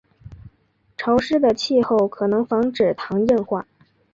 [0.97, 3.67] 潮湿的气候可能防止糖硬化。